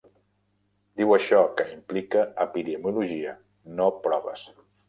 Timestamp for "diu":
1.01-1.13